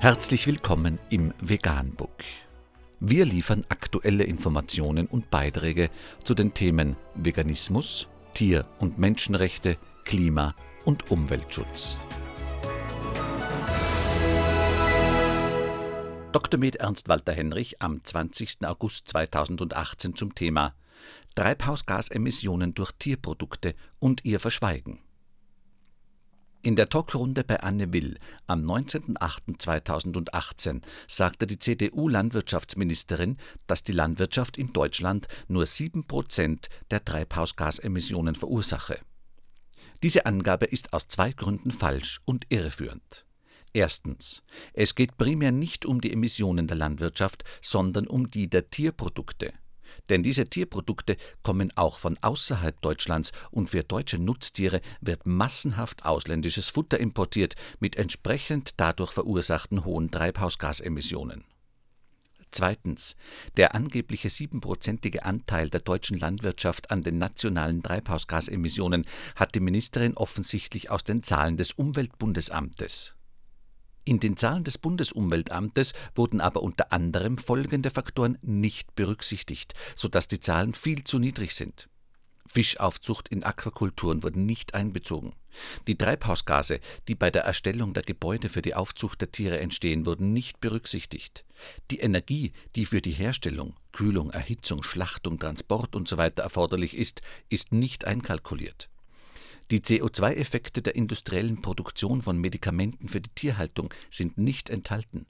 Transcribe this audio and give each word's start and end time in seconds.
Herzlich 0.00 0.46
willkommen 0.46 1.00
im 1.10 1.34
Veganbook. 1.40 2.22
Wir 3.00 3.24
liefern 3.24 3.62
aktuelle 3.68 4.22
Informationen 4.22 5.08
und 5.08 5.28
Beiträge 5.28 5.90
zu 6.22 6.34
den 6.34 6.54
Themen 6.54 6.94
Veganismus, 7.16 8.06
Tier- 8.32 8.64
und 8.78 9.00
Menschenrechte, 9.00 9.76
Klima- 10.04 10.54
und 10.84 11.10
Umweltschutz. 11.10 11.98
Dr. 16.30 16.60
Med 16.60 16.76
Ernst 16.76 17.08
Walter 17.08 17.32
Henrich 17.32 17.82
am 17.82 18.04
20. 18.04 18.68
August 18.68 19.08
2018 19.08 20.14
zum 20.14 20.32
Thema 20.36 20.76
Treibhausgasemissionen 21.34 22.72
durch 22.72 22.92
Tierprodukte 22.92 23.74
und 23.98 24.24
ihr 24.24 24.38
Verschweigen. 24.38 25.00
In 26.68 26.76
der 26.76 26.90
Talkrunde 26.90 27.44
bei 27.44 27.60
Anne 27.60 27.94
Will 27.94 28.18
am 28.46 28.62
19.08.2018 28.62 30.82
sagte 31.06 31.46
die 31.46 31.58
CDU-Landwirtschaftsministerin, 31.58 33.38
dass 33.66 33.84
die 33.84 33.92
Landwirtschaft 33.92 34.58
in 34.58 34.74
Deutschland 34.74 35.28
nur 35.46 35.64
7% 35.64 36.68
der 36.90 37.02
Treibhausgasemissionen 37.02 38.34
verursache. 38.34 38.98
Diese 40.02 40.26
Angabe 40.26 40.66
ist 40.66 40.92
aus 40.92 41.08
zwei 41.08 41.32
Gründen 41.32 41.70
falsch 41.70 42.20
und 42.26 42.44
irreführend. 42.50 43.24
Erstens. 43.72 44.42
Es 44.74 44.94
geht 44.94 45.16
primär 45.16 45.52
nicht 45.52 45.86
um 45.86 46.02
die 46.02 46.12
Emissionen 46.12 46.66
der 46.66 46.76
Landwirtschaft, 46.76 47.44
sondern 47.62 48.06
um 48.06 48.30
die 48.30 48.50
der 48.50 48.68
Tierprodukte. 48.68 49.54
Denn 50.08 50.22
diese 50.22 50.46
Tierprodukte 50.46 51.16
kommen 51.42 51.72
auch 51.76 51.98
von 51.98 52.18
außerhalb 52.20 52.80
Deutschlands 52.80 53.32
und 53.50 53.70
für 53.70 53.82
deutsche 53.82 54.18
Nutztiere 54.18 54.80
wird 55.00 55.26
massenhaft 55.26 56.04
ausländisches 56.04 56.68
Futter 56.68 56.98
importiert 56.98 57.54
mit 57.80 57.96
entsprechend 57.96 58.72
dadurch 58.76 59.12
verursachten 59.12 59.84
hohen 59.84 60.10
Treibhausgasemissionen. 60.10 61.44
Zweitens. 62.50 63.16
Der 63.56 63.74
angebliche 63.74 64.30
siebenprozentige 64.30 65.24
Anteil 65.24 65.68
der 65.68 65.80
deutschen 65.80 66.18
Landwirtschaft 66.18 66.90
an 66.90 67.02
den 67.02 67.18
nationalen 67.18 67.82
Treibhausgasemissionen 67.82 69.04
hat 69.36 69.54
die 69.54 69.60
Ministerin 69.60 70.16
offensichtlich 70.16 70.90
aus 70.90 71.04
den 71.04 71.22
Zahlen 71.22 71.56
des 71.56 71.72
Umweltbundesamtes 71.72 73.17
in 74.08 74.20
den 74.20 74.36
Zahlen 74.38 74.64
des 74.64 74.78
Bundesumweltamtes 74.78 75.92
wurden 76.14 76.40
aber 76.40 76.62
unter 76.62 76.92
anderem 76.92 77.36
folgende 77.36 77.90
Faktoren 77.90 78.38
nicht 78.40 78.94
berücksichtigt, 78.94 79.74
sodass 79.94 80.28
die 80.28 80.40
Zahlen 80.40 80.72
viel 80.72 81.04
zu 81.04 81.18
niedrig 81.18 81.54
sind. 81.54 81.88
Fischaufzucht 82.46 83.28
in 83.28 83.44
Aquakulturen 83.44 84.22
wurden 84.22 84.46
nicht 84.46 84.74
einbezogen. 84.74 85.34
Die 85.86 85.98
Treibhausgase, 85.98 86.80
die 87.06 87.14
bei 87.14 87.30
der 87.30 87.42
Erstellung 87.42 87.92
der 87.92 88.02
Gebäude 88.02 88.48
für 88.48 88.62
die 88.62 88.74
Aufzucht 88.74 89.20
der 89.20 89.30
Tiere 89.30 89.60
entstehen, 89.60 90.06
wurden 90.06 90.32
nicht 90.32 90.58
berücksichtigt. 90.60 91.44
Die 91.90 91.98
Energie, 91.98 92.52
die 92.74 92.86
für 92.86 93.02
die 93.02 93.12
Herstellung, 93.12 93.74
Kühlung, 93.92 94.30
Erhitzung, 94.30 94.82
Schlachtung, 94.82 95.38
Transport 95.38 95.94
usw. 95.94 96.30
So 96.34 96.42
erforderlich 96.42 96.96
ist, 96.96 97.20
ist 97.50 97.72
nicht 97.72 98.06
einkalkuliert. 98.06 98.88
Die 99.70 99.80
CO2-Effekte 99.80 100.82
der 100.82 100.96
industriellen 100.96 101.60
Produktion 101.60 102.22
von 102.22 102.38
Medikamenten 102.38 103.08
für 103.08 103.20
die 103.20 103.30
Tierhaltung 103.34 103.92
sind 104.10 104.38
nicht 104.38 104.70
enthalten. 104.70 105.26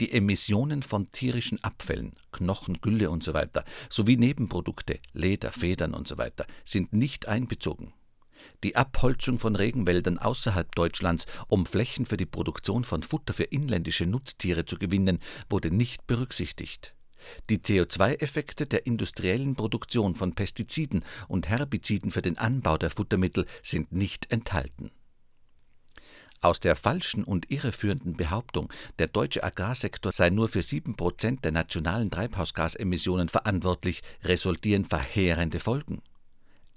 Die 0.00 0.12
Emissionen 0.12 0.82
von 0.82 1.10
tierischen 1.12 1.62
Abfällen, 1.64 2.12
Knochen, 2.32 2.80
Gülle 2.80 3.10
usw. 3.10 3.46
So 3.54 4.02
sowie 4.02 4.16
Nebenprodukte, 4.16 5.00
Leder, 5.12 5.52
Federn 5.52 5.94
usw. 5.94 6.30
So 6.36 6.44
sind 6.64 6.92
nicht 6.92 7.28
einbezogen. 7.28 7.92
Die 8.62 8.76
Abholzung 8.76 9.38
von 9.38 9.56
Regenwäldern 9.56 10.18
außerhalb 10.18 10.74
Deutschlands, 10.74 11.26
um 11.48 11.66
Flächen 11.66 12.06
für 12.06 12.16
die 12.16 12.26
Produktion 12.26 12.84
von 12.84 13.02
Futter 13.02 13.32
für 13.32 13.44
inländische 13.44 14.06
Nutztiere 14.06 14.64
zu 14.64 14.78
gewinnen, 14.78 15.18
wurde 15.48 15.70
nicht 15.70 16.06
berücksichtigt 16.06 16.94
die 17.50 17.58
CO2-Effekte 17.58 18.66
der 18.66 18.86
industriellen 18.86 19.54
Produktion 19.54 20.14
von 20.14 20.34
Pestiziden 20.34 21.04
und 21.28 21.48
Herbiziden 21.48 22.10
für 22.10 22.22
den 22.22 22.38
Anbau 22.38 22.78
der 22.78 22.90
Futtermittel 22.90 23.46
sind 23.62 23.92
nicht 23.92 24.30
enthalten. 24.32 24.90
Aus 26.40 26.60
der 26.60 26.76
falschen 26.76 27.24
und 27.24 27.50
irreführenden 27.50 28.16
Behauptung, 28.16 28.72
der 28.98 29.08
deutsche 29.08 29.42
Agrarsektor 29.42 30.12
sei 30.12 30.30
nur 30.30 30.48
für 30.48 30.62
sieben 30.62 30.94
Prozent 30.94 31.44
der 31.44 31.50
nationalen 31.50 32.10
Treibhausgasemissionen 32.10 33.28
verantwortlich, 33.28 34.02
resultieren 34.22 34.84
verheerende 34.84 35.58
Folgen 35.58 36.00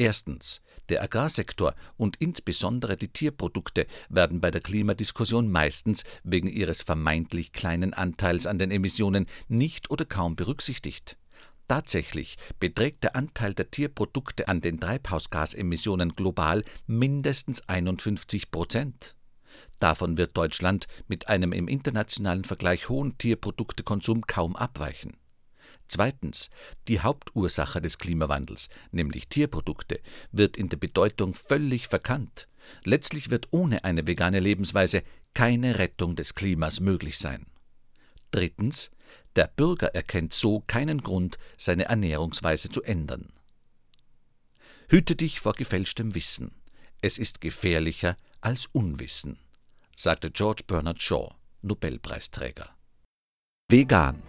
Erstens. 0.02 0.62
Der 0.90 1.04
Agrarsektor 1.04 1.76
und 1.96 2.16
insbesondere 2.16 2.98
die 2.98 3.10
Tierprodukte 3.10 3.86
werden 4.10 4.42
bei 4.42 4.50
der 4.50 4.60
Klimadiskussion 4.60 5.52
meistens 5.52 6.06
wegen 6.24 6.48
ihres 6.48 6.82
vermeintlich 6.82 7.52
kleinen 7.52 7.94
Anteils 7.94 8.48
an 8.48 8.58
den 8.58 8.72
Emissionen 8.72 9.28
nicht 9.48 9.92
oder 9.92 10.06
kaum 10.06 10.36
berücksichtigt. 10.36 11.20
Tatsächlich 11.68 12.38
beträgt 12.60 13.04
der 13.04 13.16
Anteil 13.16 13.54
der 13.54 13.70
Tierprodukte 13.70 14.48
an 14.48 14.60
den 14.60 14.80
Treibhausgasemissionen 14.80 16.16
global 16.16 16.64
mindestens 16.88 17.70
51 17.70 18.50
Prozent. 18.50 19.16
Davon 19.78 20.18
wird 20.18 20.36
Deutschland 20.36 20.88
mit 21.08 21.30
einem 21.30 21.52
im 21.52 21.68
internationalen 21.68 22.44
Vergleich 22.44 22.90
hohen 22.90 23.20
Tierproduktekonsum 23.20 24.26
kaum 24.26 24.56
abweichen 24.56 25.21
Zweitens. 25.88 26.50
Die 26.88 27.02
Hauptursache 27.02 27.82
des 27.82 27.98
Klimawandels, 27.98 28.70
nämlich 28.92 29.28
Tierprodukte, 29.28 30.00
wird 30.32 30.58
in 30.58 30.70
der 30.70 30.78
Bedeutung 30.78 31.34
völlig 31.34 31.88
verkannt. 31.88 32.48
Letztlich 32.84 33.30
wird 33.30 33.48
ohne 33.52 33.84
eine 33.84 34.08
vegane 34.08 34.40
Lebensweise 34.40 35.04
keine 35.34 35.80
Rettung 35.80 36.16
des 36.16 36.34
Klimas 36.34 36.80
möglich 36.80 37.18
sein. 37.18 37.46
Drittens. 38.32 38.92
Der 39.36 39.48
Bürger 39.48 39.96
erkennt 39.96 40.34
so 40.34 40.62
keinen 40.68 41.02
Grund, 41.02 41.38
seine 41.58 41.86
Ernährungsweise 41.86 42.70
zu 42.70 42.82
ändern. 42.84 43.32
Hüte 44.90 45.16
dich 45.16 45.40
vor 45.40 45.54
gefälschtem 45.54 46.16
Wissen. 46.16 46.52
Es 47.02 47.18
ist 47.18 47.40
gefährlicher 47.40 48.18
als 48.42 48.66
Unwissen, 48.68 49.40
sagte 49.96 50.32
George 50.32 50.64
Bernard 50.68 51.02
Shaw, 51.02 51.34
Nobelpreisträger. 51.62 52.76
Vegan 53.70 54.22